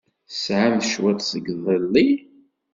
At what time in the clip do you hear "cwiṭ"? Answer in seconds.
0.97-1.19